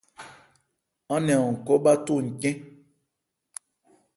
[1.13, 2.55] Án nɛn an khɔ́ bháthó ncɛ́n.